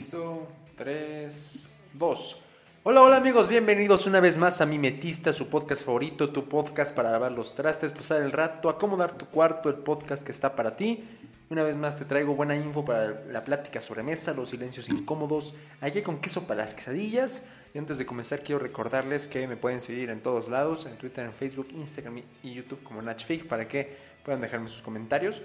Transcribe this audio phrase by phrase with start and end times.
[0.00, 0.48] Listo.
[0.76, 2.36] 3, 2.
[2.84, 7.10] Hola, hola amigos, bienvenidos una vez más a Mimetista, su podcast favorito, tu podcast para
[7.10, 11.04] lavar los trastes, pasar el rato, acomodar tu cuarto, el podcast que está para ti.
[11.50, 15.54] Una vez más te traigo buena info para la plática sobre mesa, los silencios incómodos,
[15.82, 17.48] aquí con queso para las quesadillas.
[17.74, 21.26] Y antes de comenzar quiero recordarles que me pueden seguir en todos lados, en Twitter,
[21.26, 23.94] en Facebook, Instagram y YouTube como Nachfig para que
[24.24, 25.42] puedan dejarme sus comentarios.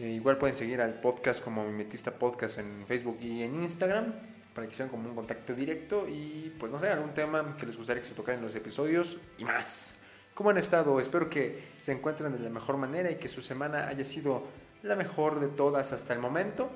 [0.00, 4.14] Eh, igual pueden seguir al podcast como Mimetista Podcast en Facebook y en Instagram
[4.54, 7.76] para que sean como un contacto directo y pues no sé, algún tema que les
[7.76, 9.96] gustaría que se tocara en los episodios y más.
[10.32, 10.98] ¿Cómo han estado?
[11.00, 14.44] Espero que se encuentren de la mejor manera y que su semana haya sido
[14.82, 16.70] la mejor de todas hasta el momento.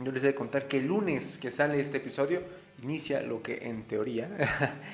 [0.00, 2.42] Yo les he de contar que el lunes que sale este episodio
[2.82, 4.30] inicia lo que en teoría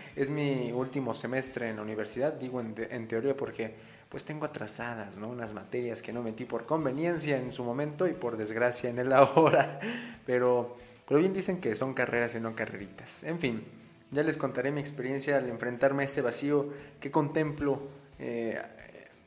[0.17, 2.33] es mi último semestre en la universidad.
[2.33, 3.75] Digo en, teoría porque
[4.09, 5.29] pues tengo atrasadas, ¿no?
[5.29, 9.13] Unas materias que no metí por conveniencia en su momento y por desgracia en el
[9.13, 9.79] ahora.
[10.27, 10.77] Pero,
[11.07, 13.23] pero bien dicen que son carreras y no carreritas.
[13.23, 13.65] En fin,
[14.11, 17.81] ya les contaré mi experiencia al enfrentarme a ese vacío que contemplo
[18.19, 18.61] eh,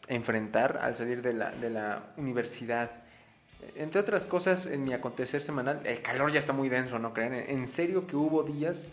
[0.09, 2.91] enfrentar al salir de la, de la universidad.
[3.75, 7.33] Entre otras cosas, en mi acontecer semanal, el calor ya está muy denso, ¿no creen?
[7.33, 8.87] En serio que hubo días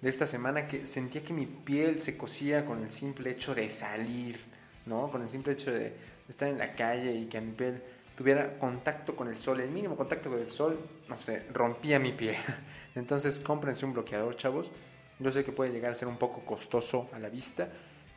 [0.00, 3.68] de esta semana que sentía que mi piel se cosía con el simple hecho de
[3.68, 4.38] salir
[4.86, 5.10] ¿no?
[5.10, 5.92] Con el simple hecho de
[6.28, 7.82] estar en la calle y que mi piel
[8.16, 12.12] tuviera contacto con el sol, el mínimo contacto con el sol, no sé, rompía mi
[12.12, 12.36] piel.
[12.94, 14.72] Entonces cómprense un bloqueador, chavos.
[15.18, 17.68] Yo sé que puede llegar a ser un poco costoso a la vista,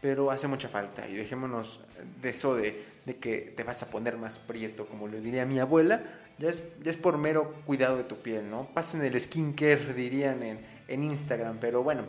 [0.02, 1.08] pero hace mucha falta.
[1.08, 1.82] Y dejémonos
[2.22, 2.84] de eso de,
[3.16, 6.04] que te vas a poner más prieto, como lo diría mi abuela.
[6.38, 8.68] Ya es, ya es por mero cuidado de tu piel, ¿no?
[8.74, 11.58] Pasen el skincare, dirían en, en Instagram.
[11.60, 12.04] Pero bueno,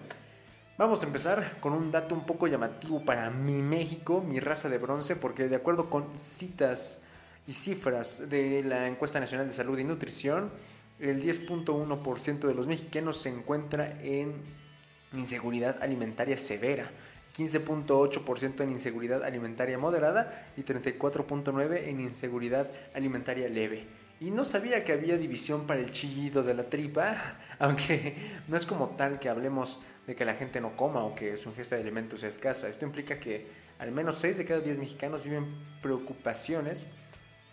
[0.78, 4.78] Vamos a empezar con un dato un poco llamativo para mi México, mi raza de
[4.78, 7.00] bronce, porque de acuerdo con citas
[7.48, 10.52] y cifras de la Encuesta Nacional de Salud y Nutrición,
[11.00, 14.34] el 10.1% de los mexicanos se encuentra en
[15.12, 16.88] inseguridad alimentaria severa,
[17.36, 23.86] 15.8% en inseguridad alimentaria moderada y 34.9% en inseguridad alimentaria leve.
[24.20, 27.14] Y no sabía que había división para el chillido de la tripa,
[27.58, 28.16] aunque
[28.48, 31.50] no es como tal que hablemos de que la gente no coma o que su
[31.50, 32.68] ingesta de alimentos sea escasa.
[32.68, 33.46] Esto implica que
[33.78, 35.46] al menos 6 de cada 10 mexicanos viven
[35.82, 36.88] preocupaciones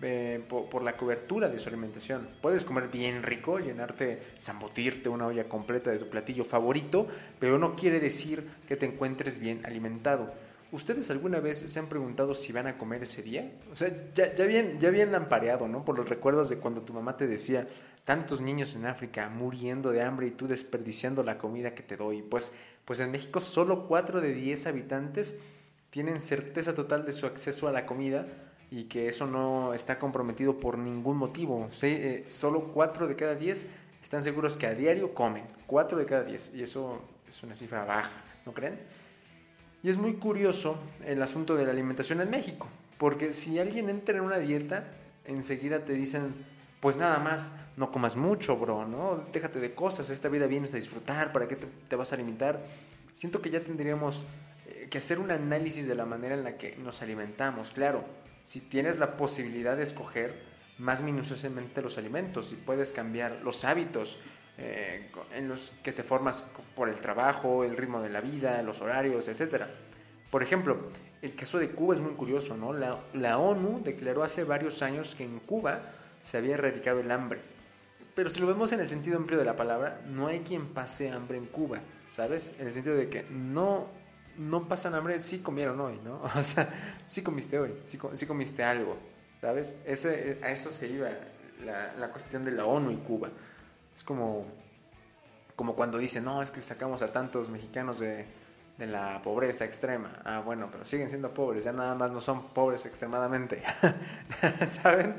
[0.01, 2.28] eh, por, la cobertura de su alimentación.
[2.41, 7.07] Puedes comer bien rico, llenarte, zambutirte una olla completa de tu platillo favorito,
[7.39, 10.33] pero no quiere decir que te encuentres bien alimentado.
[10.73, 13.53] ¿Ustedes alguna vez se han preguntado si van a comer ese día?
[13.72, 15.85] O sea, ya, bien, ya bien ampareado, ¿no?
[15.85, 17.66] Por los recuerdos de cuando tu mamá te decía,
[18.03, 22.22] tantos niños en África muriendo de hambre y tú desperdiciando la comida que te doy.
[22.22, 22.51] Pues,
[22.83, 25.35] pues en México solo 4 de 10 habitantes
[25.89, 28.27] tienen certeza total de su acceso a la comida
[28.72, 31.70] y que eso no está comprometido por ningún motivo.
[31.81, 33.68] Eh, solo 4 de cada 10
[34.02, 35.46] están seguros que a diario comen.
[35.68, 36.52] 4 de cada 10.
[36.56, 38.12] Y eso es una cifra baja,
[38.46, 38.80] ¿no creen?
[39.86, 42.68] Y es muy curioso el asunto de la alimentación en México,
[42.98, 44.84] porque si alguien entra en una dieta,
[45.25, 46.34] enseguida te dicen,
[46.80, 49.24] pues nada más, no comas mucho, bro, ¿no?
[49.31, 52.64] Déjate de cosas, esta vida vienes a disfrutar, ¿para qué te, vas a limitar?
[53.14, 54.24] Siento que ya tendríamos
[54.66, 57.72] eh, que hacer un análisis de la manera en la que nos alimentamos.
[57.72, 58.04] Claro,
[58.45, 60.41] si tienes la posibilidad de escoger
[60.78, 64.19] más minuciosamente los alimentos, si puedes cambiar los hábitos,
[64.57, 66.45] eh, en los que te formas
[66.75, 69.66] por el trabajo, el ritmo de la vida, los horarios, etc.
[70.31, 70.78] Por ejemplo,
[71.22, 72.72] el caso de Cuba es muy curioso, ¿no?
[72.72, 75.81] La, la ONU declaró hace varios años que en Cuba
[76.23, 77.39] se había erradicado el hambre.
[78.13, 81.09] Pero si lo vemos en el sentido amplio de la palabra, no hay quien pase
[81.09, 82.56] hambre en Cuba, ¿sabes?
[82.59, 83.88] En el sentido de que no,
[84.38, 86.22] no pasan hambre, sí comieron hoy, ¿no?
[86.35, 86.69] O sea,
[87.06, 87.97] sí comiste hoy, sí,
[88.28, 88.97] comiste algo,
[89.41, 89.78] ¿sabes?
[89.85, 91.09] Ese, a eso se iba
[91.63, 93.29] la, la cuestión de la ONU y Cuba.
[93.95, 94.45] Es como,
[95.56, 98.25] como cuando dicen, no, es que sacamos a tantos mexicanos de,
[98.77, 100.21] de la pobreza extrema.
[100.25, 103.62] Ah, bueno, pero siguen siendo pobres, ya nada más no son pobres extremadamente.
[104.68, 105.15] ¿Saben?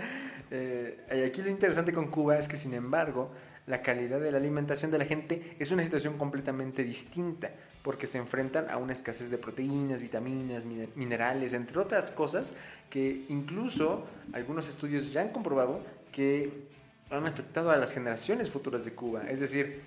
[0.50, 3.30] Eh, aquí lo interesante con Cuba es que, sin embargo,
[3.66, 7.50] la calidad de la alimentación de la gente es una situación completamente distinta,
[7.86, 10.64] porque se enfrentan a una escasez de proteínas, vitaminas,
[10.96, 12.52] minerales, entre otras cosas,
[12.90, 15.78] que incluso algunos estudios ya han comprobado
[16.10, 16.66] que
[17.10, 19.30] han afectado a las generaciones futuras de Cuba.
[19.30, 19.82] Es decir,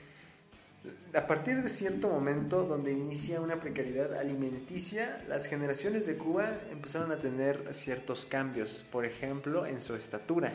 [1.14, 7.12] a partir de cierto momento donde inicia una precariedad alimenticia, las generaciones de Cuba empezaron
[7.12, 10.54] a tener ciertos cambios, por ejemplo, en su estatura.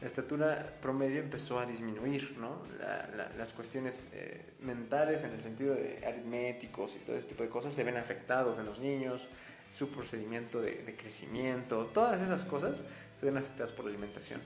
[0.00, 2.62] La estatura promedio empezó a disminuir, ¿no?
[3.36, 7.74] las cuestiones eh, mentales en el sentido de aritméticos y todo ese tipo de cosas
[7.74, 9.28] se ven afectados en los niños,
[9.70, 14.40] su procedimiento de, de crecimiento, todas esas cosas se ven afectadas por la alimentación.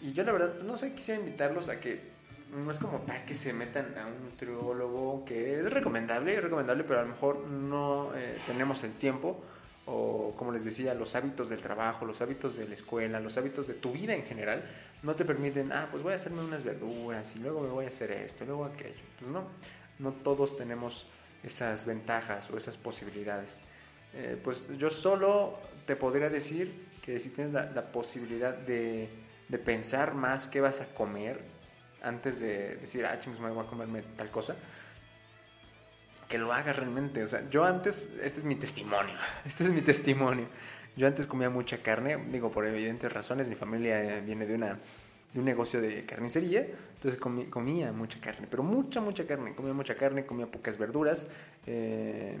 [0.00, 2.16] Y yo la verdad, no sé, quisiera invitarlos a que
[2.54, 6.84] no es como tal que se metan a un nutriólogo, que es recomendable, es recomendable,
[6.84, 9.42] pero a lo mejor no eh, tenemos el tiempo
[9.86, 13.68] o como les decía, los hábitos del trabajo, los hábitos de la escuela, los hábitos
[13.68, 14.68] de tu vida en general,
[15.02, 17.88] no te permiten, ah, pues voy a hacerme unas verduras y luego me voy a
[17.88, 19.00] hacer esto, luego aquello.
[19.18, 19.44] Pues no,
[20.00, 21.06] no todos tenemos
[21.44, 23.60] esas ventajas o esas posibilidades.
[24.12, 29.08] Eh, pues yo solo te podría decir que si tienes la, posibilidad de,
[29.48, 31.40] de, pensar más qué vas a comer
[32.02, 34.56] antes de decir, ah, chingos, me voy a comerme tal cosa,
[36.28, 37.22] que lo hagas realmente.
[37.22, 39.14] O sea, yo antes, este es mi testimonio,
[39.44, 40.48] este es mi testimonio.
[40.96, 44.78] Yo antes comía mucha carne, digo, por evidentes razones, mi familia eh, viene de, una,
[45.34, 47.20] de un negocio de carnicería, entonces
[47.50, 49.54] comía mucha carne, pero mucha, mucha carne.
[49.54, 51.28] Comía mucha carne, comía pocas verduras,
[51.66, 52.38] eh,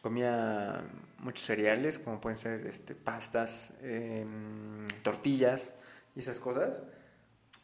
[0.00, 0.84] comía
[1.18, 5.74] muchos cereales, como pueden ser este, pastas, em, tortillas
[6.14, 6.84] y esas cosas.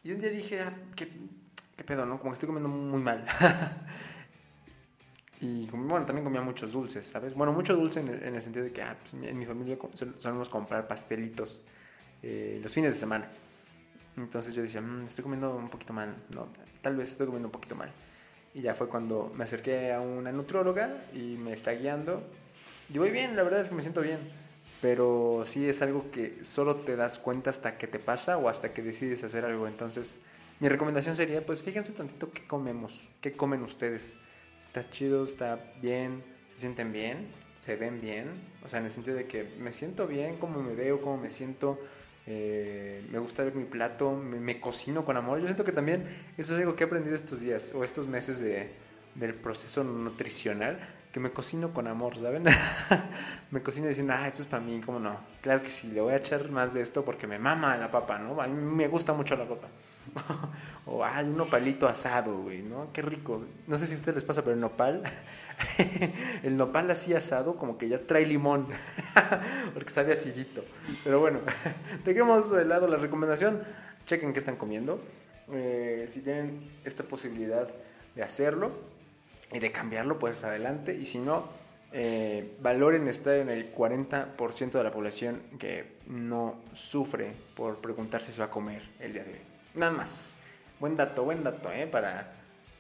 [0.03, 1.09] Y un día dije, ah, ¿qué,
[1.77, 2.19] ¿qué pedo, no?
[2.19, 3.25] Como que estoy comiendo muy mal.
[5.43, 7.35] Y bueno, también comía muchos dulces, ¿sabes?
[7.35, 9.77] Bueno, mucho dulce en el, sentido de que ah, pues, en mi familia
[10.17, 11.65] solemos comprar pastelitos
[12.23, 13.29] eh, los fines de semana.
[14.17, 16.47] Entonces yo decía, mmm, estoy comiendo un poquito mal, no,
[16.81, 17.91] tal vez estoy comiendo un poquito mal.
[18.55, 22.23] Y ya fue cuando me acerqué a una nutróloga y me está guiando.
[22.95, 24.21] Y voy bien, la verdad es que me siento bien.
[24.81, 28.73] Pero sí es algo que solo te das cuenta hasta que te pasa o hasta
[28.73, 29.67] que decides hacer algo.
[29.67, 30.21] Entonces,
[30.61, 34.17] mi recomendación sería, pues fíjense tantito qué comemos, qué comen ustedes
[34.63, 37.27] está chido, está bien, se sienten bien,
[37.57, 38.29] se ven bien,
[38.65, 41.29] o sea, en el sentido de que me siento bien, como me veo, cómo me
[41.29, 41.81] siento,
[42.29, 45.41] eh, me gusta ver mi plato, me, cocino con amor.
[45.41, 46.07] Yo siento que también
[46.39, 48.71] eso es algo que he aprendido estos días o estos meses de,
[49.17, 50.79] del proceso nutricional,
[51.13, 52.45] que me cocino con amor, ¿saben?
[53.51, 55.21] me cocino diciendo, ah, esto es para mí, ¿cómo no?
[55.43, 58.19] Claro que sí, le voy a echar más de esto porque me mama la papa,
[58.19, 58.41] ¿no?
[58.41, 59.69] A mí me gusta mucho la papa.
[60.87, 62.89] o, ay, un nopalito asado, güey, ¿no?
[62.95, 63.45] Qué rico.
[63.67, 65.03] No sé si a ustedes les pasa, pero el nopal,
[66.43, 68.69] el nopal así asado como que ya trae limón,
[69.75, 70.65] porque sabe asillito.
[71.05, 71.41] Pero bueno,
[72.07, 73.63] dejemos de lado la recomendación,
[74.07, 74.99] chequen qué están comiendo.
[75.53, 77.69] Eh, si tienen esta posibilidad
[78.15, 78.92] de hacerlo,
[79.53, 80.95] y de cambiarlo, pues adelante.
[80.95, 81.49] Y si no,
[81.93, 88.33] eh, valoren estar en el 40% de la población que no sufre por preguntarse si
[88.33, 89.41] se va a comer el día de hoy.
[89.75, 90.39] Nada más.
[90.81, 91.87] Buen dato, buen dato, ¿eh?
[91.87, 92.33] Para,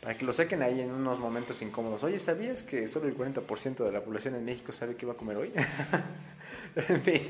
[0.02, 2.02] para que lo saquen ahí en unos momentos incómodos.
[2.02, 5.16] Oye, ¿sabías que solo el 40% de la población en México sabe qué va a
[5.16, 5.52] comer hoy?
[6.74, 7.22] en fin,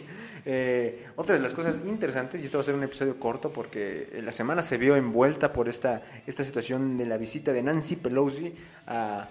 [0.47, 4.19] eh, otra de las cosas interesantes, y esto va a ser un episodio corto porque
[4.25, 8.55] la semana se vio envuelta por esta, esta situación de la visita de Nancy Pelosi
[8.87, 9.29] a,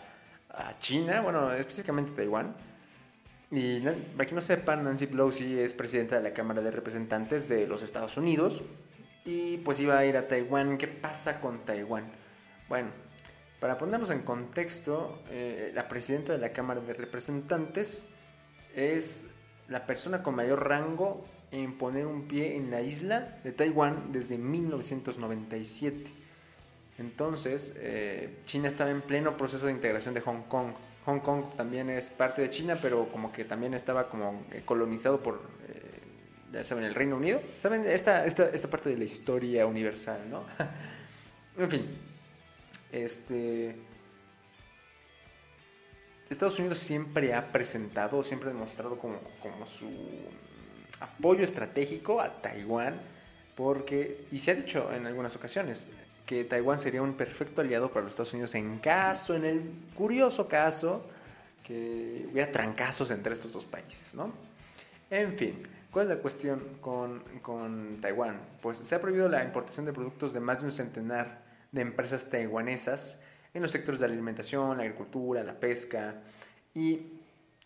[0.51, 2.55] a China, bueno, específicamente Taiwán.
[3.49, 7.65] Y para que no sepan, Nancy Pelosi es presidenta de la Cámara de Representantes de
[7.65, 8.63] los Estados Unidos
[9.25, 10.77] y pues iba a ir a Taiwán.
[10.77, 12.05] ¿Qué pasa con Taiwán?
[12.69, 12.91] Bueno,
[13.61, 18.03] para ponernos en contexto, eh, la presidenta de la Cámara de Representantes
[18.75, 19.27] es
[19.69, 24.39] la persona con mayor rango en poner un pie en la isla de Taiwán desde
[24.39, 26.11] 1997.
[26.97, 30.73] Entonces, eh, China estaba en pleno proceso de integración de Hong Kong.
[31.05, 35.21] Hong Kong también es parte de China, pero como que también estaba como eh, colonizado
[35.21, 35.99] por, eh,
[36.51, 37.39] ya saben, el Reino Unido.
[37.59, 37.85] ¿Saben?
[37.85, 40.45] Esta, esta, esta parte de la historia universal, ¿no?
[41.57, 42.10] en fin,
[42.91, 43.75] este...
[46.29, 49.89] Estados Unidos siempre ha presentado, siempre ha demostrado como, como su
[51.01, 53.01] apoyo estratégico a Taiwán,
[53.55, 55.89] porque, y se ha dicho en algunas ocasiones,
[56.25, 59.61] que Taiwán sería un perfecto aliado para los Estados Unidos en caso, en el
[59.93, 61.05] curioso caso,
[61.63, 64.31] que hubiera trancazos entre estos dos países, ¿no?
[65.09, 68.39] En fin, ¿cuál es la cuestión con, con Taiwán?
[68.61, 71.41] Pues se ha prohibido la importación de productos de más de un centenar
[71.71, 73.21] de empresas taiwanesas
[73.53, 76.21] en los sectores de la alimentación, la agricultura, la pesca
[76.73, 77.19] y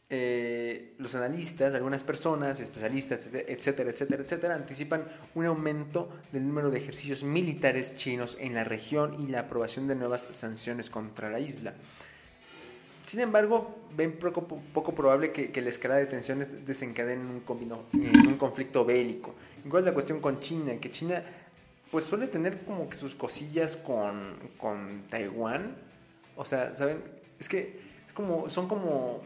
[0.07, 6.77] eh, los analistas, algunas personas, especialistas, etcétera, etcétera, etcétera, anticipan un aumento del número de
[6.77, 11.73] ejercicios militares chinos en la región y la aprobación de nuevas sanciones contra la isla.
[13.01, 18.83] Sin embargo, ven poco, probable que, la escalada de tensiones desencadene en un, un conflicto
[18.83, 19.35] bélico.
[19.63, 21.23] Igual la cuestión con China, que China
[21.95, 25.77] pues suele tener como que sus cosillas con, con Taiwán.
[26.35, 27.01] O sea, ¿saben?
[27.39, 29.21] Es que es como, son como...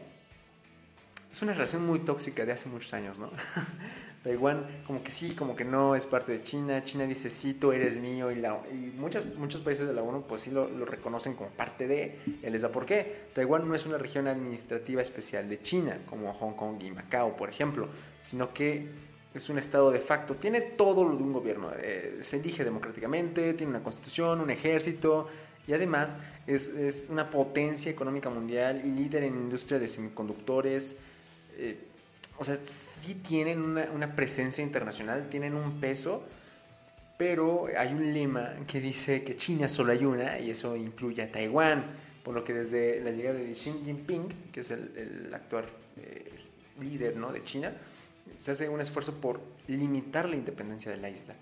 [1.32, 3.32] Es una relación muy tóxica de hace muchos años, ¿no?
[4.24, 6.84] Taiwán como que sí, como que no es parte de China.
[6.84, 8.30] China dice, sí, tú eres mío.
[8.30, 11.50] Y, la, y muchos, muchos países de la ONU pues sí lo, lo reconocen como
[11.50, 12.20] parte de.
[12.44, 13.30] Y les da por qué.
[13.34, 17.50] Taiwán no es una región administrativa especial de China, como Hong Kong y Macao, por
[17.50, 17.90] ejemplo,
[18.22, 22.38] sino que es un estado de facto, tiene todo lo de un gobierno, eh, se
[22.38, 25.28] elige democráticamente, tiene una constitución, un ejército
[25.68, 26.18] y además
[26.48, 30.98] es, una potencia económica mundial y líder en industria de semiconductores.
[31.58, 31.78] Eh,
[32.40, 36.24] o sea, sí tienen una, presencia internacional, tienen un peso,
[37.18, 41.32] pero hay un lema que dice que China solo hay una y eso incluye a
[41.32, 41.86] Taiwán,
[42.24, 45.66] por lo que desde la llegada de Xi Jinping, que es el, el actual
[45.98, 46.32] eh,
[46.80, 47.32] líder ¿no?
[47.32, 47.74] de China,
[48.40, 51.36] se hace un esfuerzo por limitar la independencia de la isla.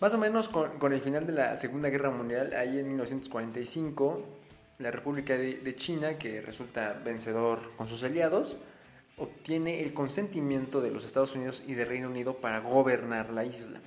[0.00, 4.24] Más o menos con, el final de la Segunda Guerra Mundial, ahí en 1945,
[4.78, 8.56] la República de, China, que resulta vencedor con sus aliados,
[9.18, 13.78] obtiene el consentimiento de los Estados Unidos y de Reino Unido para gobernar la isla.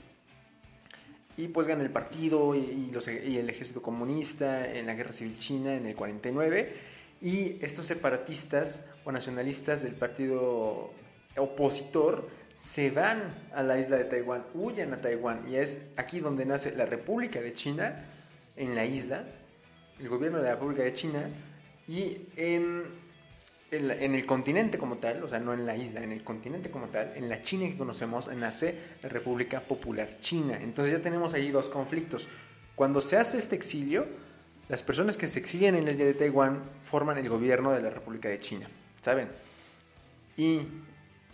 [1.38, 5.74] Y pues gana el partido y, y, el ejército comunista en la Guerra Civil China
[5.74, 6.72] en el 49.
[7.20, 10.94] Y estos separatistas o nacionalistas del partido
[11.38, 16.46] opositor se van a la isla de Taiwán, huyen a Taiwán y es aquí donde
[16.46, 18.06] nace la República de China,
[18.56, 19.26] en la isla,
[20.00, 21.30] el gobierno de la República de China
[21.88, 22.84] y en,
[23.72, 26.88] en, el continente como tal, o sea, no en la isla, en el continente como
[26.88, 30.58] tal, en la China que conocemos, nace la República Popular China.
[30.62, 32.30] Entonces ya tenemos ahí dos conflictos.
[32.76, 34.08] Cuando se hace este exilio,
[34.70, 37.90] las personas que se exilian en la isla de Taiwán forman el gobierno de la
[37.90, 38.70] República de China,
[39.02, 39.30] ¿saben?
[40.38, 40.62] Y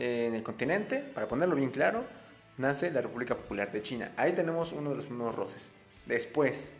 [0.02, 2.04] en el continente, para ponerlo bien claro,
[2.58, 4.12] nace la República Popular de China.
[4.18, 5.72] Ahí tenemos uno de los primeros roces.
[6.08, 6.76] Después,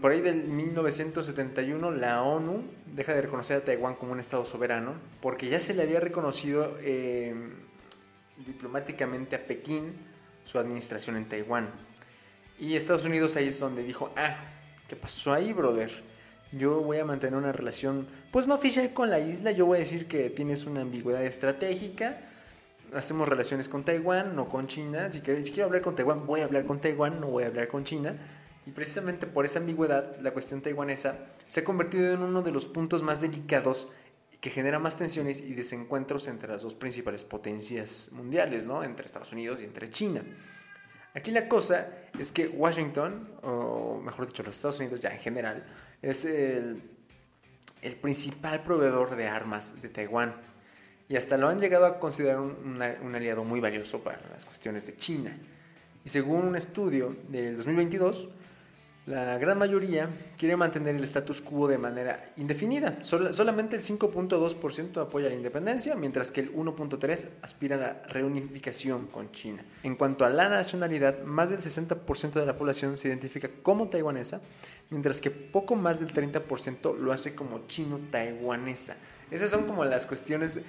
[0.00, 4.94] por ahí del 1971, la ONU deja de reconocer a Taiwán como un Estado soberano
[5.20, 7.52] porque ya se le había reconocido em,
[8.46, 9.92] diplomáticamente a Pekín
[10.44, 11.70] su administración en Taiwán.
[12.58, 14.36] Y Estados Unidos ahí es donde dijo, ah,
[14.88, 16.13] ¿qué pasó ahí, brother?
[16.56, 19.80] Yo voy a mantener una relación, pues no oficial con la isla, yo voy a
[19.80, 22.20] decir que tienes una ambigüedad estratégica,
[22.92, 26.44] hacemos relaciones con Taiwán, no con China, si, si quiero hablar con Taiwán, voy a
[26.44, 28.16] hablar con Taiwán, no voy a hablar con China,
[28.66, 31.18] y precisamente por esa ambigüedad, la cuestión taiwanesa
[31.48, 33.88] se ha convertido en uno de los puntos más delicados
[34.40, 38.84] que genera más tensiones y desencuentros entre las dos principales potencias mundiales, ¿no?
[38.84, 40.22] Entre Estados Unidos y entre China.
[41.14, 45.64] Aquí la cosa es que Washington, o mejor dicho, los Estados Unidos ya en general,
[46.10, 46.82] es el,
[48.00, 50.34] principal proveedor de armas de Taiwán.
[51.08, 54.86] Y hasta lo han llegado a considerar un, un, aliado muy valioso para las cuestiones
[54.86, 55.36] de China.
[56.04, 58.28] Y según un estudio del 2022,
[59.06, 60.08] la gran mayoría
[60.38, 62.98] quiere mantener el status quo de manera indefinida.
[63.02, 69.30] solamente el 5.2% apoya la independencia, mientras que el 1.3% aspira a la reunificación con
[69.30, 69.62] China.
[69.82, 74.40] En cuanto a la nacionalidad, más del 60% de la población se identifica como taiwanesa,
[74.88, 78.96] mientras que poco más del 30% lo hace como chino-taiwanesa.
[79.30, 80.62] Esas son como las cuestiones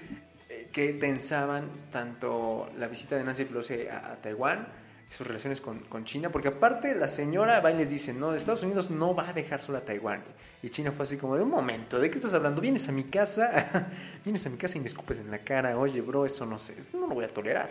[0.49, 4.67] eh, que tensaban tanto la visita de Nancy Pelosi a Taiwán,
[5.09, 8.89] sus relaciones con, China, porque aparte la señora va y les dice, no, Estados Unidos
[8.89, 10.23] no va a dejar sola a Taiwán.
[10.61, 12.61] Y China fue así como de un momento, ¿de qué estás hablando?
[12.61, 13.89] Vienes a mi casa,
[14.25, 16.75] vienes a mi casa y me escupes en la cara, oye, bro, eso no sé,
[16.77, 17.69] eso no lo voy a tolerar.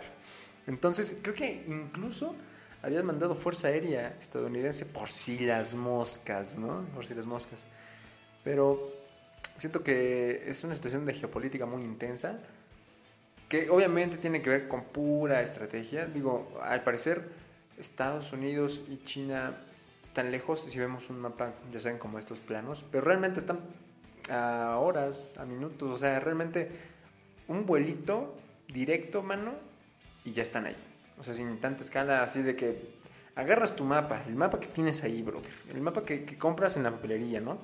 [0.65, 2.35] Entonces, creo que incluso
[2.81, 6.85] habían mandado fuerza aérea estadounidense por si las moscas, ¿no?
[6.93, 7.65] Por si las moscas.
[8.43, 8.93] Pero
[9.55, 12.39] siento que es una situación de geopolítica muy intensa
[13.55, 16.05] que obviamente tiene que ver con pura estrategia.
[16.05, 17.29] Digo, al parecer
[17.77, 19.55] Estados Unidos y China
[20.03, 23.59] están lejos, si vemos un mapa, ya saben como estos planos, pero realmente están
[24.29, 26.69] a horas, a minutos, o sea, realmente
[27.47, 28.35] un vuelito
[28.67, 29.53] directo, mano,
[30.25, 30.75] y ya están ahí.
[31.17, 32.89] O sea, sin tanta escala, así de que
[33.35, 36.91] agarras tu mapa, el mapa que tienes ahí, brother, el mapa que, compras en la
[36.91, 37.59] papelería, ¿no?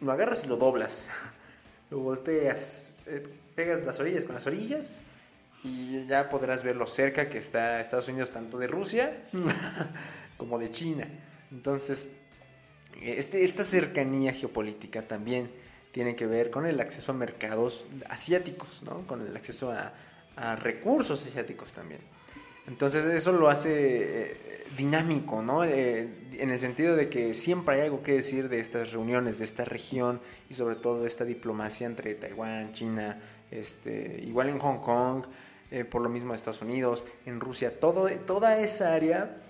[0.00, 1.08] Lo agarras y lo doblas,
[1.90, 3.22] lo volteas, eh,
[3.56, 5.02] pegas las orillas con las orillas
[5.64, 9.24] y ya podrás ver lo cerca que está Estados Unidos tanto de Rusia
[10.36, 11.08] como de China.
[11.50, 12.12] Entonces,
[13.02, 15.50] este, esta cercanía geopolítica también
[15.90, 19.06] tiene que ver con el acceso a mercados asiáticos, ¿no?
[19.06, 19.92] con el acceso a,
[20.56, 22.02] recursos asiáticos también.
[22.66, 25.64] Entonces eso lo hace eh, dinámico, ¿no?
[25.64, 29.44] Eh, en el sentido de que siempre hay algo que decir de estas reuniones, de
[29.44, 30.20] esta región
[30.50, 33.18] y sobre todo de esta diplomacia entre Taiwán, China,
[33.50, 35.26] este, igual en Hong Kong,
[35.70, 39.42] eh, por lo mismo de Estados Unidos, en Rusia, todo, toda esa área.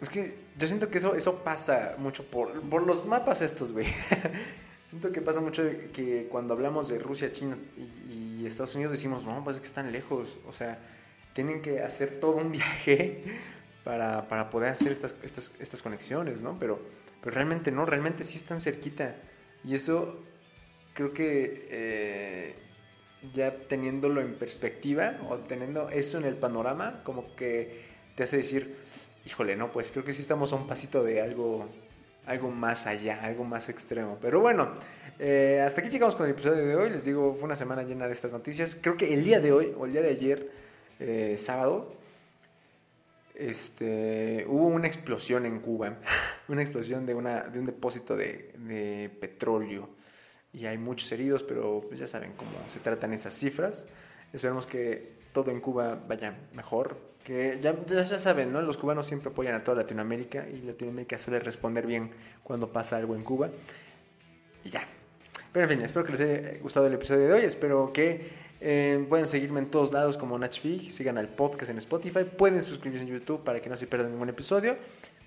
[0.00, 3.86] Es que yo siento que eso, eso pasa mucho por, por los mapas estos, güey.
[4.84, 9.42] siento que pasa mucho que cuando hablamos de Rusia, China y, Estados Unidos decimos, no,
[9.42, 10.36] pues es que están lejos.
[10.46, 10.78] O sea,
[11.32, 13.24] tienen que hacer todo un viaje
[13.82, 16.58] para, para poder hacer estas, estas, estas conexiones, ¿no?
[16.58, 16.78] Pero,
[17.22, 19.16] pero realmente no, realmente sí están cerquita.
[19.64, 20.22] Y eso
[20.92, 22.63] creo que eh,
[23.32, 28.76] ya teniéndolo en perspectiva o teniendo eso en el panorama, como que te hace decir,
[29.24, 31.68] híjole, no, pues creo que sí estamos a un pasito de algo,
[32.26, 34.18] algo más allá, algo más extremo.
[34.20, 34.74] Pero bueno,
[35.18, 36.90] eh, hasta aquí llegamos con el episodio de hoy.
[36.90, 38.76] Les digo, fue una semana llena de estas noticias.
[38.80, 40.50] Creo que el día de hoy, o el día de ayer,
[41.00, 41.94] eh, sábado,
[43.34, 45.98] este, hubo una explosión en Cuba,
[46.48, 49.88] una explosión de, una, de un depósito de, de petróleo
[50.54, 53.86] y hay muchos heridos, pero pues ya saben cómo se tratan esas cifras.
[54.32, 58.62] Esperemos que todo en Cuba vaya mejor, que ya, ya, saben, ¿no?
[58.62, 62.10] Los cubanos siempre apoyan a toda Latinoamérica y Latinoamérica suele responder bien
[62.42, 63.50] cuando pasa algo en Cuba.
[64.64, 64.86] Y ya.
[65.52, 69.06] Pero en fin, espero que les haya gustado el episodio de hoy, espero que eh,
[69.24, 73.42] seguirme en todos lados como Nachfig, sigan al podcast en Spotify, pueden suscribirse en YouTube
[73.44, 74.76] para que no se pierdan ningún episodio.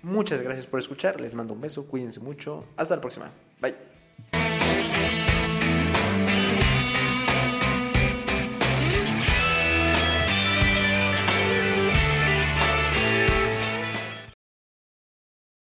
[0.02, 3.30] Muchas gracias por escuchar, les mando un beso, cuídense mucho, hasta la próxima,
[3.60, 3.97] bye.